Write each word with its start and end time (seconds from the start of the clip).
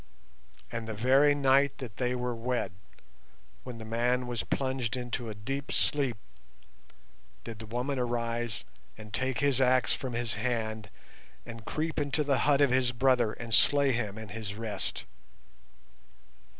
"And 0.71 0.87
the 0.87 0.95
very 0.95 1.35
night 1.35 1.77
that 1.77 1.97
they 1.97 2.15
were 2.15 2.33
wed, 2.33 2.71
when 3.63 3.77
the 3.77 3.85
man 3.85 4.25
was 4.25 4.41
plunged 4.41 4.97
into 4.97 5.29
a 5.29 5.35
deep 5.35 5.71
sleep, 5.71 6.17
did 7.43 7.59
the 7.59 7.67
woman 7.67 7.99
arise 7.99 8.63
and 8.97 9.13
take 9.13 9.41
his 9.41 9.61
axe 9.61 9.93
from 9.93 10.13
his 10.13 10.33
hand 10.33 10.89
and 11.45 11.65
creep 11.65 11.99
into 11.99 12.23
the 12.23 12.39
hut 12.49 12.61
of 12.61 12.71
his 12.71 12.91
brother 12.93 13.33
and 13.33 13.53
slay 13.53 13.91
him 13.91 14.17
in 14.17 14.29
his 14.29 14.55
rest. 14.55 15.05